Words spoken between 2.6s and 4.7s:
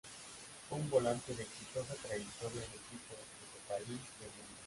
en equipos de su país y el mundo.